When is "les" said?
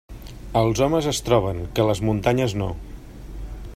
1.91-2.01